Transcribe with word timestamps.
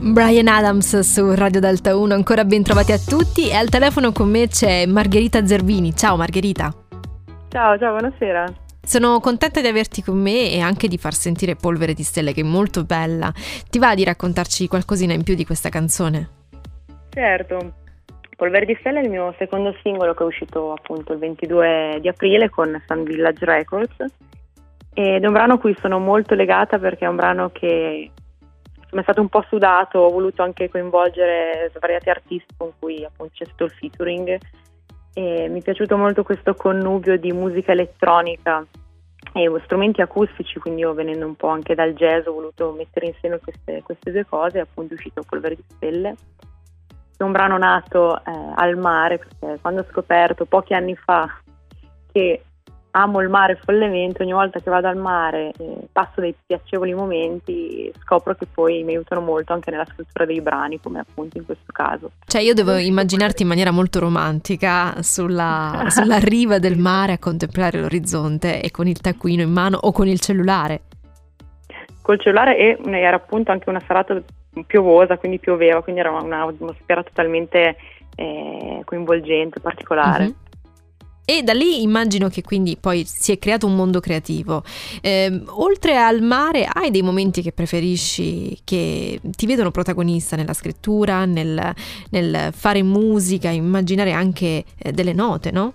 Brian 0.00 0.48
Adams 0.48 0.98
su 1.00 1.34
Radio 1.34 1.60
Delta 1.60 1.96
1, 1.96 2.12
ancora 2.12 2.44
ben 2.44 2.64
trovati 2.64 2.90
a 2.90 2.98
tutti 2.98 3.48
e 3.48 3.54
al 3.54 3.68
telefono 3.68 4.10
con 4.10 4.28
me 4.28 4.48
c'è 4.48 4.86
Margherita 4.86 5.46
Zervini. 5.46 5.94
Ciao 5.94 6.16
Margherita. 6.16 6.74
Ciao, 7.48 7.78
ciao, 7.78 7.96
buonasera. 7.96 8.52
Sono 8.82 9.20
contenta 9.20 9.60
di 9.60 9.68
averti 9.68 10.02
con 10.02 10.18
me 10.18 10.50
e 10.50 10.58
anche 10.58 10.88
di 10.88 10.98
far 10.98 11.12
sentire 11.12 11.54
Polvere 11.54 11.94
di 11.94 12.02
Stelle 12.02 12.32
che 12.32 12.40
è 12.40 12.44
molto 12.44 12.82
bella. 12.82 13.32
Ti 13.68 13.78
va 13.78 13.94
di 13.94 14.02
raccontarci 14.02 14.66
qualcosina 14.66 15.12
in 15.12 15.22
più 15.22 15.36
di 15.36 15.44
questa 15.44 15.68
canzone? 15.68 16.28
Certo. 17.10 17.74
Polvere 18.36 18.66
di 18.66 18.76
Stelle 18.80 19.00
è 19.00 19.04
il 19.04 19.10
mio 19.10 19.32
secondo 19.38 19.76
singolo 19.82 20.14
che 20.14 20.24
è 20.24 20.26
uscito 20.26 20.72
appunto 20.72 21.12
il 21.12 21.20
22 21.20 21.98
di 22.00 22.08
aprile 22.08 22.50
con 22.50 22.82
Sun 22.88 23.04
Village 23.04 23.44
Records 23.44 23.94
ed 25.02 25.24
è 25.24 25.26
un 25.26 25.32
brano 25.32 25.54
a 25.54 25.58
cui 25.58 25.74
sono 25.80 25.98
molto 25.98 26.34
legata 26.34 26.78
perché 26.78 27.06
è 27.06 27.08
un 27.08 27.16
brano 27.16 27.50
che 27.50 28.10
mi 28.92 28.98
è 28.98 29.02
stato 29.02 29.20
un 29.20 29.28
po' 29.28 29.44
sudato, 29.48 30.00
ho 30.00 30.10
voluto 30.10 30.42
anche 30.42 30.68
coinvolgere 30.68 31.70
svariati 31.74 32.10
artisti 32.10 32.54
con 32.56 32.72
cui 32.78 33.04
appunto 33.04 33.32
c'è 33.34 33.44
stato 33.46 33.64
il 33.64 33.70
featuring 33.70 34.38
e 35.14 35.48
mi 35.48 35.60
è 35.60 35.62
piaciuto 35.62 35.96
molto 35.96 36.22
questo 36.22 36.54
connubio 36.54 37.16
di 37.16 37.32
musica 37.32 37.72
elettronica 37.72 38.64
e 39.32 39.50
strumenti 39.64 40.00
acustici, 40.00 40.58
quindi 40.58 40.80
io 40.80 40.92
venendo 40.92 41.24
un 41.24 41.36
po' 41.36 41.48
anche 41.48 41.74
dal 41.74 41.94
jazz 41.94 42.26
ho 42.26 42.32
voluto 42.32 42.72
mettere 42.76 43.06
insieme 43.06 43.38
queste, 43.38 43.82
queste 43.82 44.10
due 44.10 44.26
cose 44.26 44.58
e 44.58 44.62
appunto 44.62 44.92
è 44.92 44.96
uscito 44.96 45.22
Polvere 45.26 45.54
di 45.54 45.64
Stelle. 45.76 46.14
È 47.16 47.22
un 47.22 47.32
brano 47.32 47.58
nato 47.58 48.16
eh, 48.16 48.22
al 48.54 48.76
mare 48.76 49.18
perché 49.18 49.60
quando 49.60 49.82
ho 49.82 49.86
scoperto 49.90 50.46
pochi 50.46 50.74
anni 50.74 50.96
fa 50.96 51.28
che 52.10 52.42
amo 52.92 53.20
il 53.20 53.28
mare 53.28 53.56
follemente, 53.62 54.22
ogni 54.22 54.32
volta 54.32 54.58
che 54.60 54.70
vado 54.70 54.88
al 54.88 54.96
mare 54.96 55.52
eh, 55.58 55.76
passo 55.92 56.20
dei 56.20 56.34
piacevoli 56.46 56.94
momenti, 56.94 57.92
scopro 58.02 58.34
che 58.34 58.46
poi 58.46 58.82
mi 58.82 58.92
aiutano 58.92 59.20
molto 59.20 59.52
anche 59.52 59.70
nella 59.70 59.84
scrittura 59.84 60.24
dei 60.24 60.40
brani, 60.40 60.80
come 60.80 61.00
appunto 61.00 61.38
in 61.38 61.44
questo 61.44 61.72
caso. 61.72 62.10
Cioè 62.26 62.40
io 62.40 62.54
devo 62.54 62.76
immaginarti 62.76 63.42
in 63.42 63.48
maniera 63.48 63.70
molto 63.70 64.00
romantica 64.00 65.02
sulla, 65.02 65.86
sulla 65.88 66.18
riva 66.18 66.58
del 66.58 66.78
mare 66.78 67.12
a 67.12 67.18
contemplare 67.18 67.80
l'orizzonte 67.80 68.62
e 68.62 68.70
con 68.70 68.86
il 68.86 69.00
taccuino 69.00 69.42
in 69.42 69.52
mano 69.52 69.78
o 69.80 69.92
con 69.92 70.08
il 70.08 70.20
cellulare. 70.20 70.82
Col 72.02 72.20
cellulare 72.20 72.56
e 72.56 72.78
era 72.84 73.16
appunto 73.16 73.52
anche 73.52 73.68
una 73.68 73.82
serata 73.86 74.20
piovosa, 74.66 75.16
quindi 75.16 75.38
pioveva, 75.38 75.82
quindi 75.82 76.00
era 76.00 76.10
un'atmosfera 76.10 77.04
totalmente 77.04 77.76
eh, 78.16 78.82
coinvolgente, 78.84 79.60
particolare. 79.60 80.24
Mm-hmm. 80.24 80.48
E 81.24 81.42
da 81.42 81.52
lì 81.52 81.82
immagino 81.82 82.28
che 82.28 82.42
quindi 82.42 82.76
poi 82.76 83.04
si 83.04 83.30
è 83.30 83.38
creato 83.38 83.66
un 83.66 83.76
mondo 83.76 84.00
creativo. 84.00 84.64
Eh, 85.00 85.42
oltre 85.46 85.96
al 85.96 86.22
mare, 86.22 86.66
hai 86.70 86.90
dei 86.90 87.02
momenti 87.02 87.40
che 87.40 87.52
preferisci, 87.52 88.58
che 88.64 89.20
ti 89.22 89.46
vedono 89.46 89.70
protagonista 89.70 90.34
nella 90.34 90.54
scrittura, 90.54 91.24
nel, 91.26 91.72
nel 92.10 92.52
fare 92.52 92.82
musica, 92.82 93.48
immaginare 93.50 94.12
anche 94.12 94.64
eh, 94.76 94.90
delle 94.92 95.12
note, 95.12 95.50
no? 95.52 95.74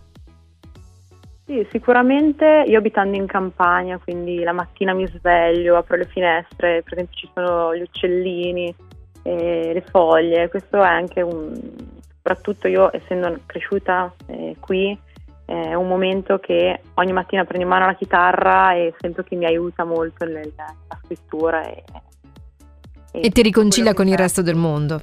Sì, 1.46 1.66
sicuramente 1.72 2.66
io 2.68 2.80
abitando 2.80 3.16
in 3.16 3.28
campagna, 3.28 4.00
quindi 4.04 4.42
la 4.42 4.52
mattina 4.52 4.94
mi 4.94 5.08
sveglio, 5.08 5.78
apro 5.78 5.96
le 5.96 6.06
finestre, 6.06 6.82
per 6.82 6.94
esempio 6.94 7.16
ci 7.16 7.30
sono 7.34 7.76
gli 7.76 7.82
uccellini, 7.82 8.76
eh, 9.22 9.72
le 9.72 9.84
foglie, 9.90 10.50
questo 10.50 10.82
è 10.82 10.88
anche 10.88 11.22
un... 11.22 11.54
soprattutto 12.16 12.68
io 12.68 12.90
essendo 12.96 13.40
cresciuta 13.46 14.12
eh, 14.26 14.56
qui, 14.60 14.98
è 15.46 15.76
un 15.76 15.88
momento 15.88 16.40
che 16.40 16.82
ogni 16.96 17.14
mattina 17.14 17.46
prendo 17.46 17.66
in 17.66 17.70
mano 17.70 17.86
la 17.86 17.96
chitarra 17.96 18.74
e 18.74 18.94
sento 19.00 19.24
che 19.24 19.36
mi 19.36 19.46
aiuta 19.46 19.84
molto 19.84 20.26
nella 20.26 20.76
scrittura. 21.04 21.64
E, 21.64 21.84
e, 23.12 23.26
e 23.26 23.30
ti 23.30 23.42
riconcilia 23.44 23.94
con 23.94 24.08
il 24.08 24.18
resto 24.18 24.42
del 24.42 24.56
mondo. 24.56 25.02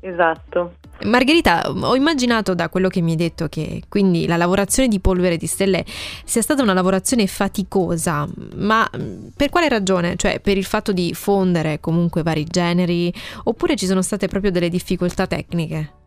Esatto. 0.00 0.74
Margherita, 1.04 1.70
ho 1.70 1.94
immaginato 1.94 2.54
da 2.54 2.68
quello 2.68 2.88
che 2.88 3.00
mi 3.00 3.12
hai 3.12 3.16
detto 3.16 3.48
che 3.48 3.82
quindi 3.88 4.26
la 4.26 4.36
lavorazione 4.36 4.88
di 4.88 5.00
Polvere 5.00 5.36
di 5.36 5.46
Stelle 5.46 5.84
sia 6.24 6.42
stata 6.42 6.62
una 6.62 6.72
lavorazione 6.72 7.26
faticosa, 7.26 8.26
ma 8.56 8.88
per 9.36 9.50
quale 9.50 9.68
ragione? 9.68 10.16
Cioè 10.16 10.40
per 10.40 10.56
il 10.56 10.64
fatto 10.64 10.92
di 10.92 11.12
fondere 11.14 11.80
comunque 11.80 12.22
vari 12.22 12.44
generi 12.44 13.12
oppure 13.44 13.76
ci 13.76 13.86
sono 13.86 14.02
state 14.02 14.28
proprio 14.28 14.50
delle 14.50 14.68
difficoltà 14.68 15.26
tecniche? 15.26 16.00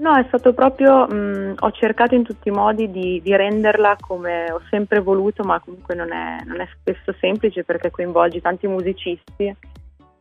No, 0.00 0.16
è 0.16 0.24
stato 0.28 0.54
proprio, 0.54 1.06
mh, 1.06 1.56
ho 1.58 1.70
cercato 1.72 2.14
in 2.14 2.22
tutti 2.22 2.48
i 2.48 2.52
modi 2.52 2.90
di, 2.90 3.20
di, 3.22 3.36
renderla 3.36 3.96
come 4.00 4.50
ho 4.50 4.62
sempre 4.70 5.00
voluto, 5.00 5.44
ma 5.44 5.60
comunque 5.60 5.94
non 5.94 6.10
è, 6.10 6.38
non 6.46 6.58
è, 6.58 6.66
spesso 6.78 7.14
semplice 7.20 7.64
perché 7.64 7.90
coinvolgi 7.90 8.40
tanti 8.40 8.66
musicisti 8.66 9.54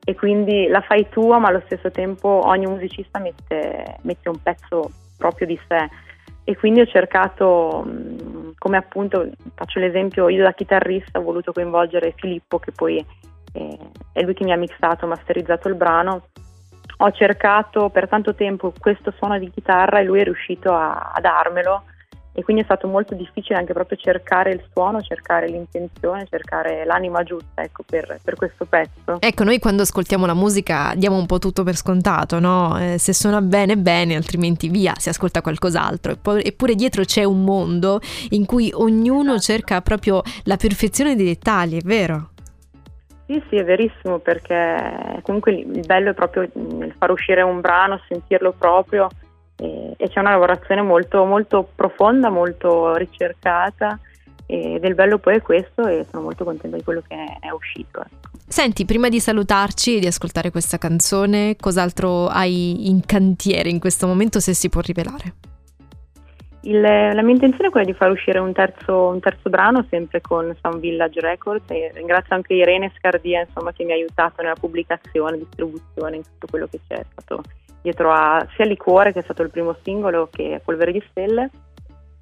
e 0.04 0.16
quindi 0.16 0.68
la 0.68 0.82
fai 0.82 1.08
tua, 1.08 1.38
ma 1.38 1.48
allo 1.48 1.62
stesso 1.64 1.92
tempo 1.92 2.28
ogni 2.44 2.66
musicista 2.66 3.20
mette, 3.20 4.00
mette 4.02 4.28
un 4.28 4.42
pezzo 4.44 4.92
proprio 5.18 5.48
di 5.48 5.58
sé. 5.66 5.90
E 6.44 6.58
quindi 6.58 6.82
ho 6.82 6.86
cercato, 6.86 7.82
mh, 7.86 8.56
come 8.58 8.76
appunto, 8.76 9.30
faccio 9.56 9.80
l'esempio, 9.80 10.28
io 10.28 10.44
da 10.44 10.52
chitarrista 10.52 11.20
ho 11.20 11.24
voluto 11.24 11.54
coinvolgere 11.54 12.14
Filippo, 12.18 12.60
che 12.60 12.74
poi 12.74 12.98
eh, 13.54 13.78
è 14.12 14.24
lui 14.24 14.34
che 14.34 14.44
mi 14.44 14.52
ha 14.52 14.58
mixato, 14.58 15.08
masterizzato 15.08 15.70
il 15.70 15.76
brano 15.76 16.24
ho 17.02 17.12
cercato 17.12 17.90
per 17.90 18.08
tanto 18.08 18.36
tempo 18.36 18.74
questo 18.78 19.14
suono 19.18 19.40
di 19.40 19.50
chitarra 19.52 20.00
e 20.00 20.04
lui 20.04 20.20
è 20.20 20.24
riuscito 20.24 20.74
a, 20.74 21.12
a 21.14 21.22
darmelo 21.22 21.84
e 22.34 22.44
quindi 22.44 22.62
è 22.62 22.66
stato 22.66 22.88
molto 22.88 23.16
difficile 23.16 23.58
anche 23.58 23.74
proprio 23.74 23.98
cercare 23.98 24.52
il 24.52 24.64
suono, 24.72 25.02
cercare 25.02 25.48
l'intenzione, 25.48 26.26
cercare 26.30 26.86
l'anima 26.86 27.24
giusta 27.24 27.62
ecco, 27.62 27.84
per, 27.86 28.20
per, 28.24 28.36
questo 28.36 28.66
pezzo. 28.66 29.18
Ecco, 29.20 29.44
noi 29.44 29.60
quando 29.60 29.82
ascoltiamo 29.82 30.26
la 30.26 30.34
musica 30.34 30.94
diamo 30.96 31.18
un 31.18 31.26
po' 31.26 31.40
tutto 31.40 31.64
per 31.64 31.76
scontato, 31.76 32.40
no? 32.40 32.78
Eh, 32.80 32.98
se 32.98 33.14
suona 33.14 33.42
bene, 33.42 33.78
bene, 33.78 34.16
altrimenti 34.16 34.70
via, 34.70 34.94
si 34.98 35.10
ascolta 35.10 35.42
qualcos'altro. 35.42 36.18
Eppure 36.38 36.76
dietro 36.76 37.04
c'è 37.04 37.24
un 37.24 37.44
mondo 37.44 38.00
in 38.30 38.46
cui 38.46 38.72
ognuno 38.74 39.34
esatto. 39.34 39.40
cerca 39.40 39.82
proprio 39.82 40.22
la 40.44 40.56
perfezione 40.56 41.16
dei 41.16 41.26
dettagli, 41.26 41.78
è 41.78 41.84
vero? 41.84 42.30
Sì, 43.30 43.40
sì, 43.48 43.58
è 43.58 43.64
verissimo 43.64 44.18
perché 44.18 45.20
comunque 45.22 45.52
il 45.52 45.86
bello 45.86 46.10
è 46.10 46.14
proprio 46.16 46.50
far 46.98 47.12
uscire 47.12 47.44
un 47.44 47.62
brano, 47.62 48.02
sentirlo 48.08 48.56
proprio 48.58 49.08
e, 49.56 49.94
e 49.96 50.10
c'è 50.10 50.20
una 50.20 50.32
lavorazione 50.32 50.82
molto, 50.82 51.24
molto 51.26 51.70
profonda, 51.76 52.32
molto 52.32 52.96
ricercata 52.96 54.00
ed 54.48 54.84
il 54.84 54.96
bello 54.96 55.20
poi 55.20 55.36
è 55.36 55.42
questo 55.44 55.86
e 55.86 56.08
sono 56.10 56.24
molto 56.24 56.44
contenta 56.44 56.76
di 56.76 56.82
quello 56.82 57.04
che 57.08 57.16
è, 57.40 57.52
uscito. 57.52 58.00
Ecco. 58.00 58.30
Senti, 58.48 58.84
prima 58.86 59.10
di 59.10 59.20
salutarci 59.20 59.98
e 59.98 60.00
di 60.00 60.08
ascoltare 60.08 60.50
questa 60.50 60.80
canzone, 60.80 61.56
cos'altro 61.56 62.26
hai 62.30 62.90
in 62.90 63.06
cantiere 63.06 63.70
in 63.70 63.78
questo 63.78 64.08
momento 64.08 64.40
se 64.40 64.56
si 64.56 64.70
può 64.70 64.82
rivelare? 64.82 65.49
Il, 66.62 66.82
la 66.82 67.22
mia 67.22 67.34
intenzione 67.34 67.68
è 67.68 67.72
quella 67.72 67.86
di 67.86 67.94
far 67.94 68.12
uscire 68.12 68.38
un 68.40 68.52
terzo, 68.52 69.08
un 69.08 69.20
terzo 69.20 69.50
brano 69.50 69.86
sempre 69.90 70.20
con 70.20 70.54
Sound 70.62 70.80
Village 70.80 71.22
Records 71.22 71.70
e 71.70 71.92
ringrazio 71.94 72.36
anche 72.36 72.54
Irene 72.54 72.92
Scardia 72.98 73.42
insomma, 73.42 73.72
che 73.72 73.86
mi 73.86 73.92
ha 73.94 73.96
aiutato 73.96 74.42
nella 74.42 74.56
pubblicazione, 74.56 75.38
distribuzione, 75.38 76.18
in 76.18 76.24
tutto 76.24 76.48
quello 76.50 76.68
che 76.68 76.82
c'è 76.86 77.06
stato 77.12 77.44
dietro 77.82 78.12
a 78.12 78.46
sia 78.56 78.66
Liquore 78.66 79.14
che 79.14 79.20
è 79.20 79.24
stato 79.24 79.42
il 79.42 79.52
primo 79.52 79.78
singolo 79.84 80.28
che 80.30 80.60
Polvere 80.64 80.92
di 80.92 81.04
Stelle. 81.10 81.50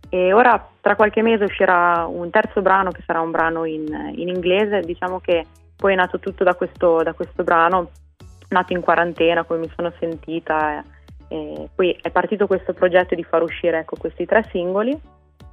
E 0.09 0.31
ora 0.31 0.69
tra 0.79 0.95
qualche 0.95 1.21
mese 1.21 1.45
uscirà 1.45 2.05
un 2.07 2.29
terzo 2.29 2.61
brano 2.61 2.91
che 2.91 3.01
sarà 3.05 3.19
un 3.19 3.31
brano 3.31 3.65
in, 3.65 4.13
in 4.15 4.29
inglese, 4.29 4.81
diciamo 4.81 5.19
che 5.19 5.45
poi 5.75 5.93
è 5.93 5.95
nato 5.95 6.19
tutto 6.19 6.43
da 6.43 6.53
questo, 6.53 7.01
da 7.03 7.13
questo 7.13 7.43
brano, 7.43 7.89
nato 8.49 8.71
in 8.73 8.81
quarantena 8.81 9.43
come 9.43 9.59
mi 9.59 9.71
sono 9.75 9.91
sentita 9.99 10.83
e 11.27 11.69
poi 11.73 11.97
è 12.01 12.09
partito 12.09 12.47
questo 12.47 12.73
progetto 12.73 13.15
di 13.15 13.23
far 13.23 13.41
uscire 13.41 13.79
ecco, 13.79 13.95
questi 13.97 14.25
tre 14.25 14.45
singoli 14.51 14.97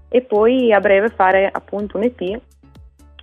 e 0.09 0.21
poi 0.23 0.73
a 0.73 0.81
breve 0.81 1.09
fare 1.09 1.49
appunto 1.53 1.97
un 1.97 2.05
EP 2.05 2.41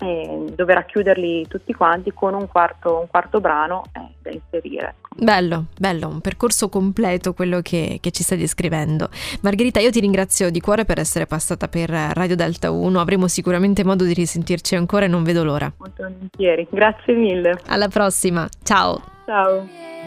eh, 0.02 0.46
dove 0.56 0.74
racchiuderli 0.74 1.48
tutti 1.48 1.74
quanti 1.74 2.12
con 2.12 2.34
un 2.34 2.48
quarto, 2.48 3.00
un 3.00 3.08
quarto 3.08 3.40
brano 3.40 3.84
eh, 3.94 4.14
da 4.22 4.32
inserire. 4.32 4.96
Ecco. 4.98 5.24
Bello, 5.24 5.66
bello, 5.78 6.08
un 6.08 6.22
percorso 6.22 6.70
completo 6.70 7.34
quello 7.34 7.62
che, 7.62 8.00
che, 8.02 8.12
ci 8.12 8.24
stai 8.24 8.38
descrivendo. 8.38 9.10
Margherita, 9.42 9.80
io 9.80 9.92
ti 9.92 10.00
ringrazio 10.00 10.50
di 10.50 10.60
cuore 10.60 10.86
per 10.86 11.00
essere 11.00 11.28
passata 11.28 11.68
per 11.68 11.90
Radio 11.90 12.36
Delta 12.36 12.72
1, 12.72 13.00
avremo 13.00 13.28
sicuramente 13.28 13.84
modo 13.84 14.04
di 14.04 14.14
risentirci 14.14 14.76
ancora 14.76 15.06
e 15.06 15.08
non 15.08 15.24
vedo 15.24 15.44
l'ora. 15.44 15.72
Molto 15.78 16.04
volentieri, 16.04 16.68
grazie 16.70 17.14
mille. 17.14 17.60
Alla 17.68 17.88
prossima, 17.88 18.48
ciao. 18.64 19.02
Ciao. 19.26 20.01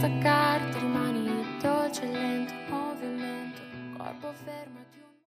Staccarti 0.00 0.78
rimani 0.78 1.28
dolce 1.60 2.04
e 2.04 2.10
lento 2.10 2.54
movimento 2.70 3.60
corpo 3.98 4.32
fermo 4.32 4.80